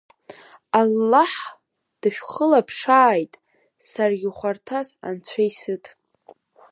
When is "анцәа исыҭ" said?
5.07-5.85